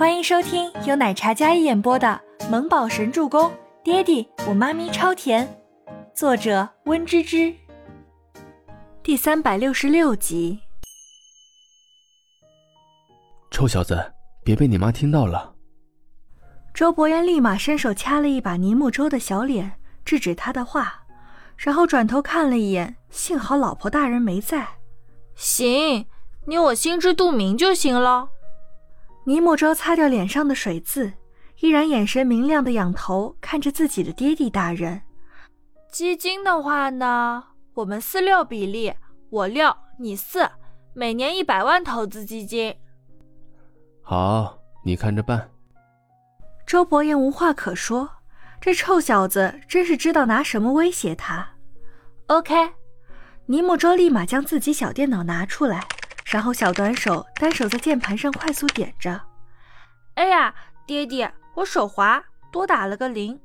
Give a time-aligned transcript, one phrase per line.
[0.00, 3.50] 欢迎收听由奶茶嘉一演播的《萌宝神助攻》，
[3.84, 5.46] 爹地我妈咪超甜，
[6.14, 7.54] 作者温芝芝。
[9.02, 10.58] 第三百六十六集。
[13.50, 15.54] 臭小子，别被你妈听到了！
[16.72, 19.70] 周伯言立马伸手掐了一把倪木舟的小脸，
[20.06, 21.02] 制止他的话，
[21.58, 24.66] 然后转头看了一眼，幸好老婆大人没在。
[25.34, 26.06] 行，
[26.46, 28.30] 你我心知肚明就行了。
[29.30, 31.12] 倪木舟擦掉脸上的水渍，
[31.60, 35.02] 依然眼神明亮的仰头看着自己的爹地大人。
[35.88, 38.92] 基金的话呢，我们四六比例，
[39.28, 40.50] 我六你四，
[40.94, 42.74] 每年一百万投资基金。
[44.02, 45.48] 好，你看着办。
[46.66, 48.10] 周伯言无话可说，
[48.60, 51.50] 这臭小子真是知道拿什么威胁他。
[52.26, 52.72] OK，
[53.46, 55.86] 倪木舟立马将自己小电脑拿出来。
[56.30, 59.20] 然后小短手单手在键盘上快速点着，
[60.14, 60.54] 哎呀，
[60.86, 63.40] 爹爹，我手滑，多打了个零。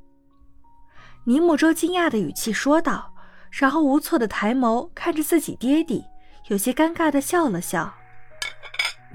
[1.24, 3.12] 尼木舟惊讶的语气说道，
[3.50, 6.06] 然后无措的抬眸看着自己爹地，
[6.50, 7.92] 有些尴尬的笑了笑。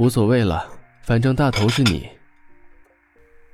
[0.01, 0.69] 无所谓了，
[1.05, 2.11] 反正大头是你。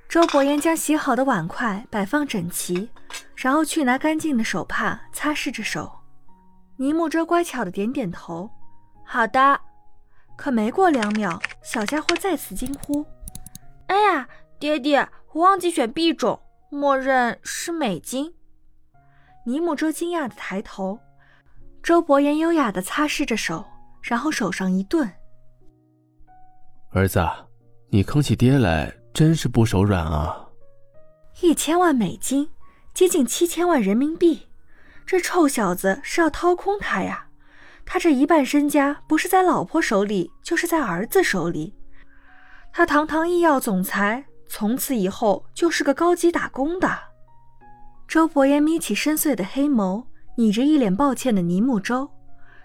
[0.09, 2.89] 周伯言将洗好的碗筷摆放整齐，
[3.35, 5.93] 然后去拿干净的手帕擦拭着手。
[6.77, 8.51] 尼木舟乖巧的点点头，
[9.05, 9.61] 好的。
[10.37, 13.05] 可没过两秒，小家伙再次惊呼
[13.89, 18.35] ：“哎呀，爹爹，我忘记选币种，默认是美金。”
[19.47, 20.99] 尼木舟惊讶的抬头，
[21.83, 23.65] 周伯言优雅的擦拭着手，
[24.03, 25.11] 然后手上一顿
[26.93, 27.25] ：“儿子，
[27.89, 30.49] 你坑起爹来真是不手软啊！
[31.41, 32.51] 一千万美金，
[32.93, 34.49] 接近七千万人民币，
[35.07, 37.26] 这臭小子是要掏空他呀！”
[37.87, 41.75] 他这一半身家不是在老婆手里，就是在儿子手里。
[42.73, 46.99] 他堂堂医药总裁，从此以后就是个高级打工的。
[48.07, 50.05] 周伯言眯起深邃的黑眸，
[50.37, 52.11] 睨着一脸抱歉的倪木舟。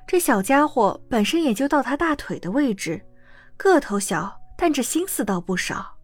[0.05, 3.01] 这小家伙本身也就到他大腿的位置，
[3.55, 5.95] 个头小，但这心思倒不少。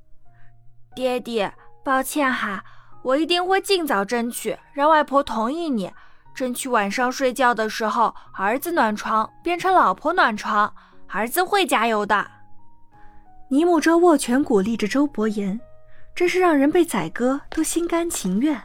[0.95, 1.53] 爹爹，
[1.83, 2.63] 抱歉哈，
[3.03, 5.91] 我一定会尽早争取，让外婆同意你。
[6.37, 10.71] 争取晚上睡觉的时候，儿子暖床变成老婆暖床，
[11.07, 12.27] 儿子会加油的。
[13.49, 15.59] 尼姆周握拳鼓励着周伯言，
[16.13, 18.61] 真是让人被宰割都心甘情愿。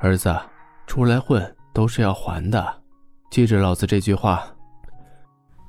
[0.00, 0.36] 儿子，
[0.88, 2.82] 出来混都是要还的，
[3.30, 4.44] 记着老子这句话。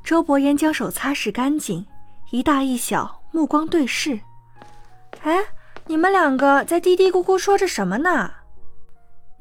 [0.03, 1.85] 周伯言将手擦拭干净，
[2.31, 4.19] 一大一小目光对视。
[5.21, 5.37] 哎，
[5.85, 8.31] 你们两个在嘀嘀咕咕说着什么呢？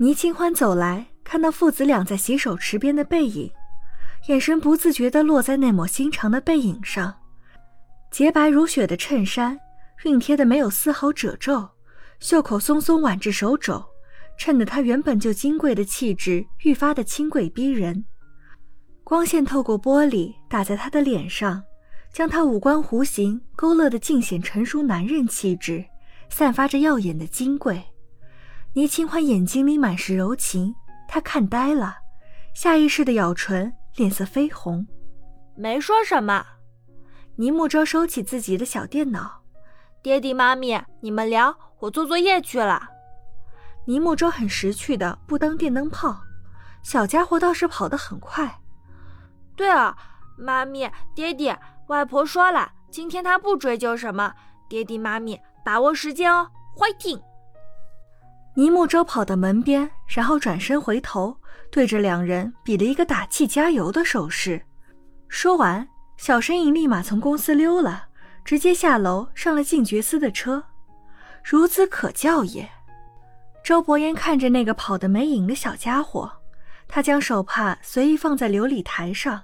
[0.02, 3.52] 倪清欢走来，看到父子俩在洗手池边的背影，
[4.28, 7.14] 眼神不自觉地落在那抹新长的背影上。
[8.10, 9.60] 洁白如雪的衬衫，
[10.02, 11.68] 熨贴的没有丝毫褶皱，
[12.18, 13.84] 袖口松松挽至手肘，
[14.38, 18.06] 衬得她原本就金贵的气质愈发的清贵逼人。
[19.04, 21.62] 光线透过玻璃打在她的脸上，
[22.10, 25.84] 将她五官弧形勾勒的尽显成熟男人气质，
[26.30, 27.82] 散发着耀眼的金贵。
[28.72, 30.72] 倪清欢眼睛里满是柔情，
[31.08, 31.96] 他看呆了，
[32.54, 34.86] 下意识的咬唇，脸色绯红。
[35.56, 36.46] 没说什么。
[37.34, 39.42] 倪木舟收起自己的小电脑，
[40.02, 42.88] 爹地妈咪，你们聊，我做作业去了。
[43.86, 46.16] 倪木舟很识趣的不当电灯泡，
[46.84, 48.60] 小家伙倒是跑得很快。
[49.56, 49.96] 对啊，
[50.38, 51.52] 妈咪，爹地，
[51.88, 54.32] 外婆说了，今天她不追究什么，
[54.68, 57.20] 爹地妈咪把握时间哦，fighting。
[58.54, 61.36] 倪木舟跑到门边，然后转身回头，
[61.70, 64.60] 对着两人比了一个打气加油的手势。
[65.28, 68.06] 说完，小身影立马从公司溜了，
[68.44, 70.64] 直接下楼上了进爵司的车。
[71.44, 72.68] 孺子可教也。
[73.62, 76.30] 周伯言看着那个跑得没影的小家伙，
[76.88, 79.40] 他将手帕随意放在琉璃台上，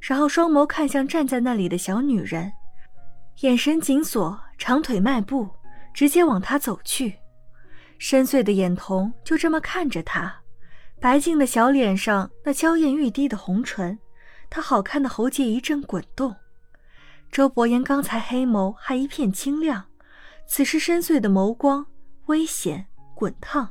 [0.00, 2.52] 然后双眸看向站在那里的小女人，
[3.40, 5.48] 眼神紧锁，长腿迈步，
[5.94, 7.19] 直接往他走去。
[8.00, 10.34] 深邃的眼瞳就这么看着他，
[10.98, 13.98] 白净的小脸上那娇艳欲滴的红唇，
[14.48, 16.34] 他好看的喉结一阵滚动。
[17.30, 19.84] 周伯言刚才黑眸还一片清亮，
[20.46, 21.84] 此时深邃的眸光
[22.24, 23.70] 危险滚烫，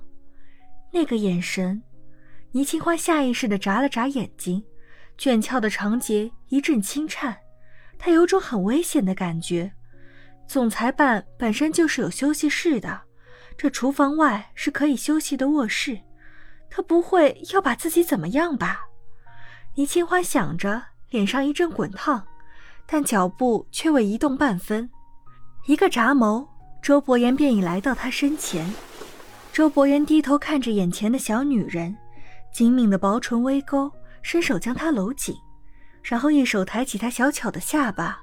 [0.94, 1.82] 那个眼神，
[2.52, 4.64] 倪清欢下意识地眨了眨眼睛，
[5.18, 7.36] 卷翘的长睫一阵轻颤，
[7.98, 9.74] 他有种很危险的感觉。
[10.48, 13.09] 总裁办本身就是有休息室的。
[13.62, 16.00] 这厨房外是可以休息的卧室，
[16.70, 18.86] 他不会要把自己怎么样吧？
[19.76, 22.26] 倪清欢想着，脸上一阵滚烫，
[22.86, 24.90] 但脚步却未移动半分。
[25.66, 26.48] 一个眨眸，
[26.82, 28.74] 周伯言便已来到他身前。
[29.52, 31.94] 周伯言低头看着眼前的小女人，
[32.54, 33.92] 精明的薄唇微勾，
[34.22, 35.36] 伸手将她搂紧，
[36.02, 38.22] 然后一手抬起她小巧的下巴，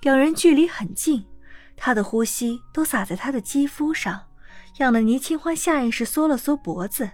[0.00, 1.24] 两人距离很近，
[1.76, 4.20] 他的呼吸都洒在她的肌肤上，
[4.78, 7.10] 养得倪清欢下意识缩了缩脖子，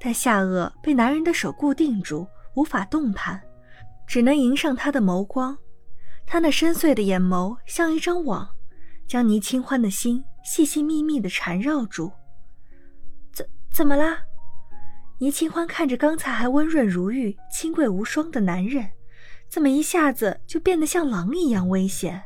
[0.00, 3.40] 但下颚被男人的手固定住，无法动弹，
[4.06, 5.56] 只能迎上他的眸光。
[6.26, 8.48] 他那深邃的眼眸像一张网，
[9.06, 12.12] 将倪清欢的心细细密密地缠绕住。
[13.32, 14.18] 怎怎么啦？
[15.20, 18.90] 倪清欢看着刚才还温润如玉、清贵无双的男人，
[19.48, 22.22] 怎么一下子就变得像狼一样危险？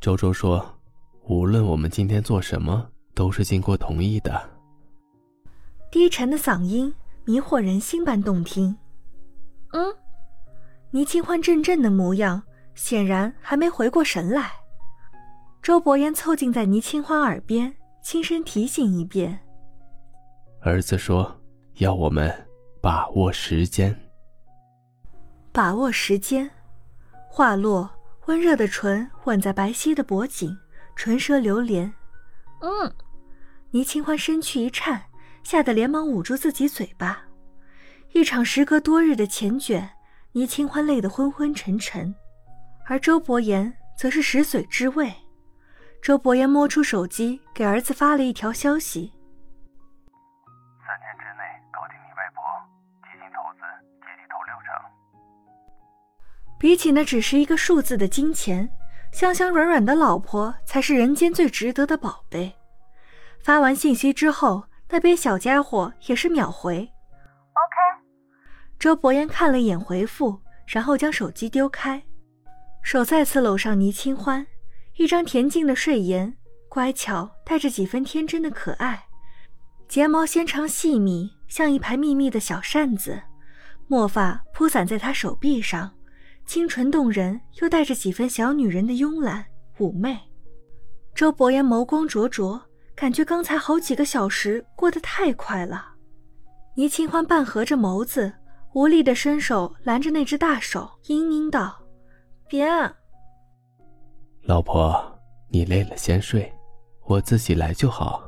[0.00, 0.80] 周周说
[1.28, 2.89] ：“无论我们今天做什么，
[3.20, 4.50] 都是经过同意的。”
[5.92, 6.94] 低沉的嗓音
[7.26, 8.74] 迷惑人心般动听。
[9.72, 9.94] 嗯，
[10.90, 12.42] 倪清欢怔怔的模样。
[12.74, 14.52] 显然还没回过神来，
[15.60, 19.38] 周伯言凑近在倪清欢耳边，轻声提醒一遍
[20.62, 21.38] ：“儿子说
[21.74, 22.32] 要我们
[22.80, 23.94] 把握时间。”
[25.52, 26.48] 把握时间。
[27.28, 27.90] 话落，
[28.26, 30.56] 温热的唇吻在白皙的脖颈，
[30.96, 31.92] 唇舌流连。
[32.60, 32.94] 嗯，
[33.72, 35.00] 倪清欢身躯一颤，
[35.44, 37.22] 吓得连忙捂住自己嘴巴。
[38.12, 39.88] 一场时隔多日的缱绻，
[40.32, 42.12] 倪清欢累得昏昏沉沉。
[42.86, 45.12] 而周伯言则是食髓知味。
[46.02, 49.12] 周伯言摸出手机，给儿子发了一条消息
[50.84, 52.42] ：“三天之内搞定你外婆，
[53.04, 53.60] 基金投资
[54.00, 54.74] 借你投六成。”
[56.58, 58.68] 比起那只是一个数字的金钱，
[59.12, 62.52] 香香软软的老婆才是人间最值得的宝贝。
[63.42, 68.04] 发完信息之后，那边小家伙也是秒回：“OK。”
[68.78, 72.02] 周伯言看了一眼回复，然后将手机丢开。
[72.82, 74.46] 手再次搂上倪清欢，
[74.96, 76.36] 一张恬静的睡颜，
[76.68, 79.06] 乖巧带着几分天真的可爱，
[79.88, 83.20] 睫毛纤长细密，像一排密密的小扇子，
[83.86, 85.92] 墨发铺散在她手臂上，
[86.46, 89.44] 清纯动人，又带着几分小女人的慵懒
[89.78, 90.18] 妩媚。
[91.14, 92.60] 周伯言眸光灼灼，
[93.00, 95.86] 感觉刚才好几个小时过得太快了。
[96.74, 98.30] 倪清欢半合着眸子，
[98.74, 101.80] 无力的伸手拦着那只大手，嘤嘤道。
[102.46, 102.68] 别，
[104.42, 105.18] 老婆，
[105.48, 106.52] 你累了先睡，
[107.06, 108.22] 我自己来就好。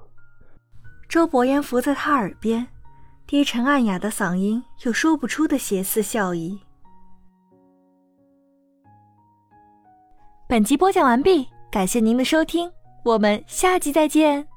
[1.07, 2.67] 周伯言伏在他耳边，
[3.27, 6.59] 低沉暗哑的嗓音有说不出的邪肆笑意。
[10.49, 12.73] 本集播讲完毕，感谢您的收听，
[13.05, 14.49] 我们下集再见。